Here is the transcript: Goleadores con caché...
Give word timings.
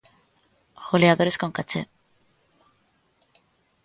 Goleadores 0.87 1.37
con 1.41 1.51
caché... 1.57 1.81